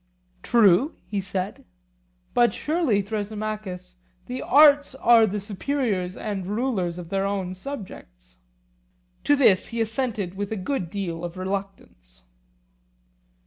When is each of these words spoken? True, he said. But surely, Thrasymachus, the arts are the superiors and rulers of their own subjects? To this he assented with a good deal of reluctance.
True, 0.41 0.95
he 1.05 1.21
said. 1.21 1.63
But 2.33 2.55
surely, 2.55 3.03
Thrasymachus, 3.03 3.97
the 4.25 4.41
arts 4.41 4.95
are 4.95 5.27
the 5.27 5.39
superiors 5.39 6.17
and 6.17 6.47
rulers 6.47 6.97
of 6.97 7.09
their 7.09 7.23
own 7.27 7.53
subjects? 7.53 8.39
To 9.25 9.35
this 9.35 9.67
he 9.67 9.79
assented 9.79 10.33
with 10.33 10.51
a 10.51 10.55
good 10.55 10.89
deal 10.89 11.23
of 11.23 11.37
reluctance. 11.37 12.23